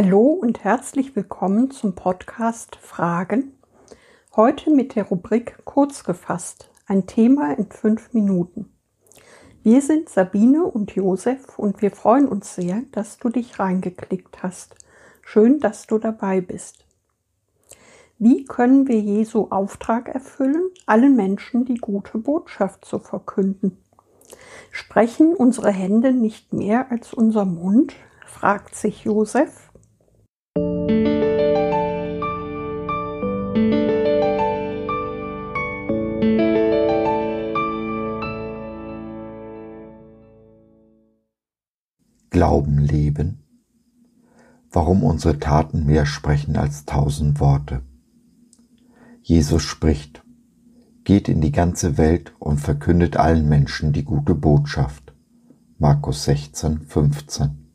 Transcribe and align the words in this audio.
Hallo 0.00 0.26
und 0.28 0.62
herzlich 0.62 1.16
willkommen 1.16 1.72
zum 1.72 1.96
Podcast 1.96 2.76
Fragen. 2.76 3.58
Heute 4.36 4.70
mit 4.70 4.94
der 4.94 5.02
Rubrik 5.02 5.58
Kurz 5.64 6.04
gefasst, 6.04 6.70
ein 6.86 7.08
Thema 7.08 7.58
in 7.58 7.68
fünf 7.68 8.14
Minuten. 8.14 8.72
Wir 9.64 9.82
sind 9.82 10.08
Sabine 10.08 10.62
und 10.62 10.92
Josef 10.92 11.58
und 11.58 11.82
wir 11.82 11.90
freuen 11.90 12.28
uns 12.28 12.54
sehr, 12.54 12.82
dass 12.92 13.18
du 13.18 13.28
dich 13.28 13.58
reingeklickt 13.58 14.40
hast. 14.40 14.76
Schön, 15.22 15.58
dass 15.58 15.88
du 15.88 15.98
dabei 15.98 16.42
bist. 16.42 16.86
Wie 18.20 18.44
können 18.44 18.86
wir 18.86 19.00
Jesu 19.00 19.48
Auftrag 19.50 20.08
erfüllen, 20.08 20.62
allen 20.86 21.16
Menschen 21.16 21.64
die 21.64 21.78
gute 21.78 22.18
Botschaft 22.18 22.84
zu 22.84 23.00
verkünden? 23.00 23.78
Sprechen 24.70 25.34
unsere 25.34 25.72
Hände 25.72 26.12
nicht 26.12 26.52
mehr 26.52 26.88
als 26.92 27.12
unser 27.12 27.44
Mund? 27.44 27.96
fragt 28.28 28.76
sich 28.76 29.02
Josef. 29.02 29.67
Glauben 42.38 42.78
leben? 42.78 43.42
Warum 44.70 45.02
unsere 45.02 45.40
Taten 45.40 45.86
mehr 45.86 46.06
sprechen 46.06 46.56
als 46.56 46.84
tausend 46.84 47.40
Worte? 47.40 47.82
Jesus 49.22 49.64
spricht, 49.64 50.22
geht 51.02 51.28
in 51.28 51.40
die 51.40 51.50
ganze 51.50 51.98
Welt 51.98 52.32
und 52.38 52.60
verkündet 52.60 53.16
allen 53.16 53.48
Menschen 53.48 53.92
die 53.92 54.04
gute 54.04 54.36
Botschaft. 54.36 55.12
Markus 55.78 56.26
16, 56.26 56.82
15. 56.82 57.72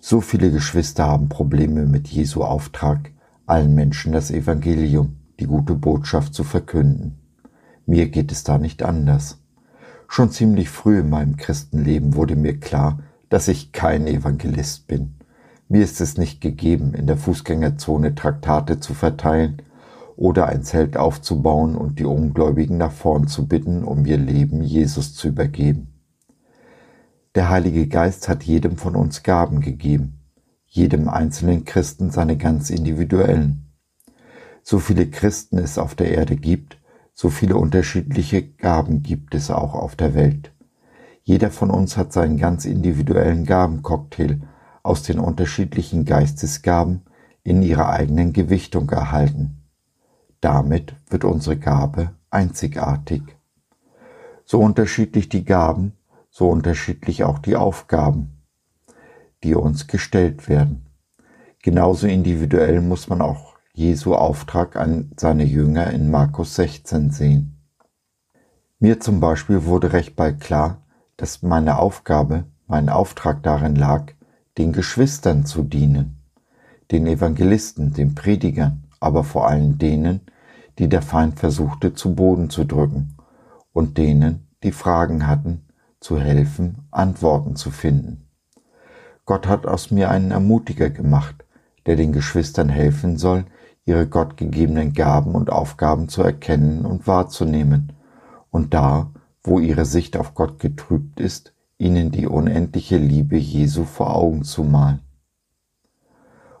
So 0.00 0.20
viele 0.20 0.50
Geschwister 0.50 1.06
haben 1.06 1.28
Probleme 1.28 1.86
mit 1.86 2.08
Jesu 2.08 2.42
Auftrag, 2.42 3.12
allen 3.46 3.72
Menschen 3.72 4.10
das 4.10 4.32
Evangelium, 4.32 5.14
die 5.38 5.46
gute 5.46 5.76
Botschaft 5.76 6.34
zu 6.34 6.42
verkünden. 6.42 7.20
Mir 7.86 8.08
geht 8.08 8.32
es 8.32 8.42
da 8.42 8.58
nicht 8.58 8.82
anders. 8.82 9.40
Schon 10.08 10.32
ziemlich 10.32 10.70
früh 10.70 10.98
in 10.98 11.08
meinem 11.08 11.36
Christenleben 11.36 12.16
wurde 12.16 12.34
mir 12.34 12.58
klar, 12.58 12.98
dass 13.28 13.48
ich 13.48 13.72
kein 13.72 14.06
Evangelist 14.06 14.86
bin. 14.86 15.16
Mir 15.68 15.82
ist 15.82 16.00
es 16.00 16.16
nicht 16.16 16.40
gegeben, 16.40 16.94
in 16.94 17.06
der 17.06 17.16
Fußgängerzone 17.16 18.14
Traktate 18.14 18.80
zu 18.80 18.94
verteilen 18.94 19.62
oder 20.16 20.46
ein 20.46 20.62
Zelt 20.62 20.96
aufzubauen 20.96 21.76
und 21.76 21.98
die 21.98 22.04
Ungläubigen 22.04 22.78
nach 22.78 22.92
vorn 22.92 23.28
zu 23.28 23.46
bitten, 23.46 23.84
um 23.84 24.04
ihr 24.06 24.18
Leben 24.18 24.62
Jesus 24.62 25.14
zu 25.14 25.28
übergeben. 25.28 25.94
Der 27.34 27.50
Heilige 27.50 27.86
Geist 27.86 28.28
hat 28.28 28.42
jedem 28.42 28.76
von 28.76 28.96
uns 28.96 29.22
Gaben 29.22 29.60
gegeben, 29.60 30.20
jedem 30.64 31.08
einzelnen 31.08 31.64
Christen 31.64 32.10
seine 32.10 32.36
ganz 32.36 32.70
individuellen. 32.70 33.72
So 34.62 34.78
viele 34.78 35.08
Christen 35.08 35.58
es 35.58 35.78
auf 35.78 35.94
der 35.94 36.10
Erde 36.10 36.34
gibt, 36.34 36.78
so 37.14 37.30
viele 37.30 37.56
unterschiedliche 37.56 38.42
Gaben 38.42 39.02
gibt 39.02 39.34
es 39.34 39.50
auch 39.50 39.74
auf 39.74 39.96
der 39.96 40.14
Welt. 40.14 40.52
Jeder 41.28 41.50
von 41.50 41.70
uns 41.70 41.98
hat 41.98 42.10
seinen 42.10 42.38
ganz 42.38 42.64
individuellen 42.64 43.44
Gabencocktail 43.44 44.40
aus 44.82 45.02
den 45.02 45.18
unterschiedlichen 45.18 46.06
Geistesgaben 46.06 47.02
in 47.42 47.62
ihrer 47.62 47.90
eigenen 47.90 48.32
Gewichtung 48.32 48.88
erhalten. 48.88 49.62
Damit 50.40 50.94
wird 51.10 51.24
unsere 51.24 51.58
Gabe 51.58 52.12
einzigartig. 52.30 53.20
So 54.46 54.60
unterschiedlich 54.60 55.28
die 55.28 55.44
Gaben, 55.44 55.92
so 56.30 56.48
unterschiedlich 56.48 57.24
auch 57.24 57.40
die 57.40 57.56
Aufgaben, 57.56 58.40
die 59.44 59.54
uns 59.54 59.86
gestellt 59.86 60.48
werden. 60.48 60.86
Genauso 61.62 62.06
individuell 62.06 62.80
muss 62.80 63.10
man 63.10 63.20
auch 63.20 63.58
Jesu 63.74 64.14
Auftrag 64.14 64.76
an 64.76 65.12
seine 65.18 65.44
Jünger 65.44 65.90
in 65.90 66.10
Markus 66.10 66.54
16 66.54 67.10
sehen. 67.10 67.58
Mir 68.78 68.98
zum 68.98 69.20
Beispiel 69.20 69.66
wurde 69.66 69.92
recht 69.92 70.16
bald 70.16 70.40
klar, 70.40 70.86
dass 71.18 71.42
meine 71.42 71.78
Aufgabe, 71.78 72.44
mein 72.66 72.88
Auftrag 72.88 73.42
darin 73.42 73.76
lag, 73.76 74.12
den 74.56 74.72
Geschwistern 74.72 75.44
zu 75.44 75.62
dienen, 75.62 76.22
den 76.90 77.06
Evangelisten, 77.06 77.92
den 77.92 78.14
Predigern, 78.14 78.84
aber 79.00 79.24
vor 79.24 79.48
allem 79.48 79.78
denen, 79.78 80.20
die 80.78 80.88
der 80.88 81.02
Feind 81.02 81.38
versuchte 81.38 81.92
zu 81.92 82.14
Boden 82.14 82.50
zu 82.50 82.64
drücken 82.64 83.16
und 83.72 83.98
denen, 83.98 84.48
die 84.62 84.72
Fragen 84.72 85.26
hatten, 85.26 85.66
zu 86.00 86.18
helfen, 86.20 86.86
Antworten 86.92 87.56
zu 87.56 87.70
finden. 87.70 88.28
Gott 89.24 89.46
hat 89.46 89.66
aus 89.66 89.90
mir 89.90 90.10
einen 90.10 90.30
Ermutiger 90.30 90.88
gemacht, 90.88 91.44
der 91.86 91.96
den 91.96 92.12
Geschwistern 92.12 92.68
helfen 92.68 93.18
soll, 93.18 93.44
ihre 93.84 94.06
gottgegebenen 94.06 94.92
Gaben 94.92 95.34
und 95.34 95.50
Aufgaben 95.50 96.08
zu 96.08 96.22
erkennen 96.22 96.86
und 96.86 97.06
wahrzunehmen 97.08 97.92
und 98.50 98.72
da, 98.72 99.10
wo 99.48 99.58
ihre 99.58 99.86
Sicht 99.86 100.16
auf 100.16 100.34
Gott 100.34 100.60
getrübt 100.60 101.20
ist, 101.20 101.54
ihnen 101.78 102.10
die 102.10 102.26
unendliche 102.26 102.98
Liebe 102.98 103.36
Jesu 103.36 103.84
vor 103.84 104.14
Augen 104.14 104.44
zu 104.44 104.62
malen. 104.62 105.00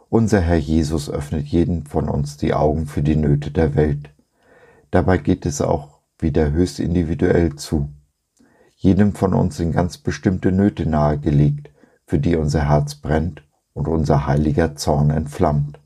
Unser 0.08 0.40
Herr 0.40 0.56
Jesus 0.56 1.10
öffnet 1.10 1.46
jeden 1.46 1.84
von 1.84 2.08
uns 2.08 2.38
die 2.38 2.54
Augen 2.54 2.86
für 2.86 3.02
die 3.02 3.16
Nöte 3.16 3.50
der 3.50 3.74
Welt. 3.74 4.10
Dabei 4.90 5.18
geht 5.18 5.44
es 5.44 5.60
auch 5.60 6.00
wieder 6.18 6.50
höchst 6.50 6.80
individuell 6.80 7.56
zu. 7.56 7.90
Jedem 8.74 9.14
von 9.14 9.34
uns 9.34 9.58
sind 9.58 9.72
ganz 9.72 9.98
bestimmte 9.98 10.50
Nöte 10.50 10.86
nahegelegt, 10.86 11.70
für 12.06 12.18
die 12.18 12.36
unser 12.36 12.68
Herz 12.68 12.94
brennt 12.94 13.42
und 13.74 13.86
unser 13.86 14.26
heiliger 14.26 14.76
Zorn 14.76 15.10
entflammt. 15.10 15.78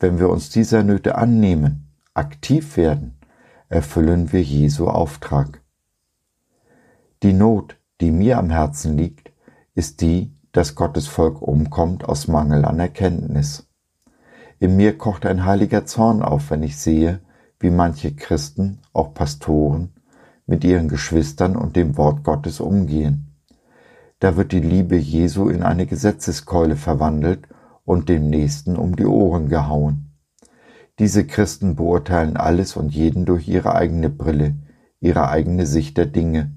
Wenn 0.00 0.18
wir 0.18 0.30
uns 0.30 0.48
dieser 0.48 0.84
Nöte 0.84 1.16
annehmen, 1.16 1.92
aktiv 2.14 2.78
werden, 2.78 3.18
erfüllen 3.68 4.32
wir 4.32 4.42
Jesu 4.42 4.88
Auftrag. 4.88 5.63
Die 7.24 7.32
Not, 7.32 7.78
die 8.02 8.10
mir 8.10 8.36
am 8.36 8.50
Herzen 8.50 8.98
liegt, 8.98 9.32
ist 9.74 10.02
die, 10.02 10.34
dass 10.52 10.74
Gottes 10.74 11.06
Volk 11.06 11.40
umkommt 11.40 12.04
aus 12.04 12.28
Mangel 12.28 12.66
an 12.66 12.78
Erkenntnis. 12.78 13.66
In 14.58 14.76
mir 14.76 14.98
kocht 14.98 15.24
ein 15.24 15.46
heiliger 15.46 15.86
Zorn 15.86 16.20
auf, 16.20 16.50
wenn 16.50 16.62
ich 16.62 16.76
sehe, 16.76 17.20
wie 17.58 17.70
manche 17.70 18.14
Christen, 18.14 18.82
auch 18.92 19.14
Pastoren, 19.14 19.94
mit 20.44 20.64
ihren 20.64 20.90
Geschwistern 20.90 21.56
und 21.56 21.76
dem 21.76 21.96
Wort 21.96 22.24
Gottes 22.24 22.60
umgehen. 22.60 23.34
Da 24.18 24.36
wird 24.36 24.52
die 24.52 24.60
Liebe 24.60 24.96
Jesu 24.96 25.48
in 25.48 25.62
eine 25.62 25.86
Gesetzeskeule 25.86 26.76
verwandelt 26.76 27.48
und 27.86 28.10
dem 28.10 28.28
Nächsten 28.28 28.76
um 28.76 28.96
die 28.96 29.06
Ohren 29.06 29.48
gehauen. 29.48 30.12
Diese 30.98 31.26
Christen 31.26 31.74
beurteilen 31.74 32.36
alles 32.36 32.76
und 32.76 32.94
jeden 32.94 33.24
durch 33.24 33.48
ihre 33.48 33.74
eigene 33.74 34.10
Brille, 34.10 34.56
ihre 35.00 35.30
eigene 35.30 35.64
Sicht 35.64 35.96
der 35.96 36.04
Dinge 36.04 36.52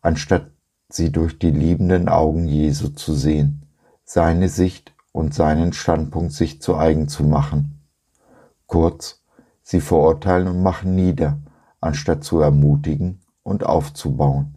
anstatt 0.00 0.50
sie 0.88 1.12
durch 1.12 1.38
die 1.38 1.50
liebenden 1.50 2.08
Augen 2.08 2.46
Jesu 2.46 2.88
zu 2.88 3.14
sehen, 3.14 3.66
seine 4.04 4.48
Sicht 4.48 4.94
und 5.12 5.34
seinen 5.34 5.72
Standpunkt 5.72 6.32
sich 6.32 6.60
zu 6.60 6.76
eigen 6.76 7.08
zu 7.08 7.24
machen. 7.24 7.86
Kurz, 8.66 9.22
sie 9.62 9.80
verurteilen 9.80 10.48
und 10.48 10.62
machen 10.62 10.94
nieder, 10.94 11.38
anstatt 11.80 12.24
zu 12.24 12.40
ermutigen 12.40 13.20
und 13.42 13.64
aufzubauen. 13.64 14.56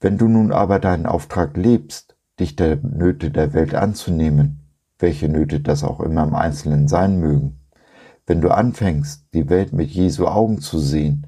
Wenn 0.00 0.18
du 0.18 0.28
nun 0.28 0.52
aber 0.52 0.78
deinen 0.78 1.06
Auftrag 1.06 1.56
lebst, 1.56 2.16
dich 2.38 2.56
der 2.56 2.76
Nöte 2.76 3.30
der 3.30 3.54
Welt 3.54 3.74
anzunehmen, 3.74 4.68
welche 4.98 5.28
Nöte 5.28 5.60
das 5.60 5.84
auch 5.84 6.00
immer 6.00 6.24
im 6.24 6.34
Einzelnen 6.34 6.88
sein 6.88 7.18
mögen, 7.20 7.60
wenn 8.26 8.40
du 8.40 8.50
anfängst, 8.50 9.28
die 9.34 9.48
Welt 9.50 9.72
mit 9.72 9.90
Jesu 9.90 10.26
Augen 10.26 10.60
zu 10.60 10.78
sehen 10.78 11.26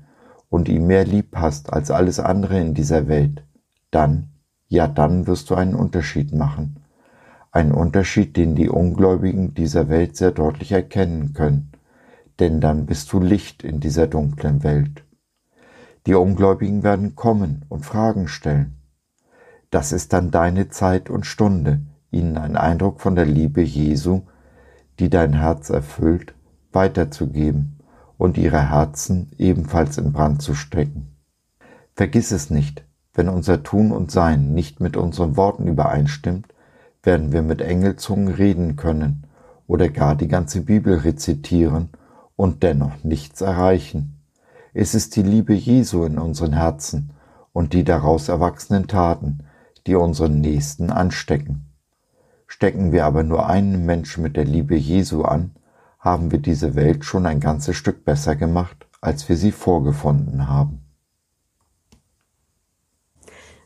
und 0.49 0.69
ihn 0.69 0.87
mehr 0.87 1.05
lieb 1.05 1.37
hast 1.37 1.73
als 1.73 1.91
alles 1.91 2.21
andere 2.21 2.61
in 2.61 2.75
dieser 2.75 3.09
Welt, 3.09 3.45
dann, 3.91 4.31
ja 4.69 4.87
dann 4.87 5.27
wirst 5.27 5.51
du 5.51 5.55
einen 5.55 5.75
Unterschied 5.75 6.33
machen. 6.33 6.81
Einen 7.51 7.73
Unterschied, 7.73 8.37
den 8.37 8.55
die 8.55 8.69
Ungläubigen 8.69 9.55
dieser 9.55 9.89
Welt 9.89 10.17
sehr 10.17 10.31
deutlich 10.31 10.73
erkennen 10.73 11.33
können, 11.33 11.73
denn 12.39 12.61
dann 12.61 12.87
bist 12.87 13.13
du 13.13 13.21
Licht 13.21 13.65
in 13.65 13.81
dieser 13.81 14.07
dunklen 14.07 14.63
Welt. 14.63 15.05
Die 16.07 16.15
Ungläubigen 16.15 16.83
werden 16.83 17.17
kommen 17.17 17.65
und 17.69 17.85
Fragen 17.85 18.29
stellen. 18.29 18.77
Das 19.71 19.93
ist 19.93 20.13
dann 20.13 20.31
deine 20.31 20.69
Zeit 20.69 21.11
und 21.11 21.27
Stunde, 21.27 21.81
ihnen 22.11 22.37
einen 22.37 22.57
Eindruck 22.57 23.01
von 23.01 23.17
der 23.17 23.27
Liebe 23.27 23.63
Jesu, 23.63 24.23
die 25.01 25.11
dein 25.11 25.33
Herz 25.33 25.71
erfüllt, 25.71 26.35
weiterzugeben 26.73 27.76
und 28.19 28.39
ihre 28.39 28.71
Herzen 28.71 29.33
ebenfalls 29.39 29.99
in 29.99 30.13
Brand 30.13 30.43
zu 30.43 30.55
stecken. 30.55 31.17
Vergiss 31.95 32.31
es 32.31 32.51
nicht, 32.51 32.85
wenn 33.15 33.29
unser 33.29 33.63
Tun 33.63 33.93
und 33.93 34.11
Sein 34.11 34.53
nicht 34.53 34.81
mit 34.81 34.97
unseren 34.97 35.37
Worten 35.37 35.67
übereinstimmt, 35.67 36.47
werden 37.03 37.33
wir 37.33 37.43
mit 37.43 37.63
Engelzungen 37.63 38.29
reden 38.29 38.77
können 38.77 39.25
oder 39.67 39.89
gar 39.89 40.15
die 40.15 40.29
ganze 40.29 40.61
Bibel 40.61 40.99
rezitieren 40.99 41.91
und 42.37 42.63
dennoch 42.63 43.03
nichts 43.05 43.41
erreichen. 43.41 44.21
Es 44.75 44.95
ist 44.95 45.17
die 45.17 45.23
Liebe 45.23 45.55
Jesu 45.55 46.05
in 46.05 46.19
unseren 46.19 46.53
Herzen 46.53 47.11
und 47.53 47.73
die 47.73 47.85
daraus 47.85 48.29
erwachsenen 48.29 48.87
Taten, 48.87 49.41
die 49.87 49.95
unseren 49.95 50.41
Nächsten 50.41 50.91
anstecken. 50.91 51.67
Stecken 52.47 52.93
wir 52.93 53.07
aber 53.07 53.23
nur 53.23 53.49
einen 53.49 53.87
Menschen 53.87 54.23
mit 54.23 54.37
der 54.37 54.45
Liebe 54.45 54.77
Jesu 54.77 55.23
an, 55.23 55.53
haben 56.07 56.31
wir 56.31 56.39
diese 56.39 56.77
Welt 56.77 57.05
schon 57.05 57.27
ein 57.27 57.41
ganzes 57.41 57.77
Stück 57.77 58.05
besser 58.05 58.37
gemacht, 58.37 58.87
als 59.01 59.29
wir 59.29 59.37
sie 59.37 59.51
vorgefunden 59.51 60.49
haben. 60.49 60.83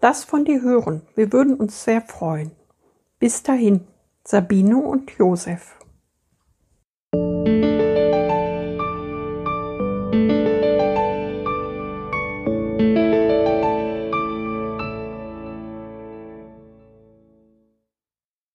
Lass 0.00 0.24
von 0.24 0.44
dir 0.44 0.62
hören, 0.62 1.02
wir 1.14 1.32
würden 1.32 1.54
uns 1.54 1.84
sehr 1.84 2.02
freuen. 2.02 2.52
Bis 3.18 3.42
dahin, 3.42 3.86
Sabine 4.24 4.76
und 4.78 5.10
Josef. 5.12 5.76